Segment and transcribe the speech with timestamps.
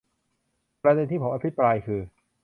[0.83, 2.01] ประเด็นที่ผมอภิปรายคือ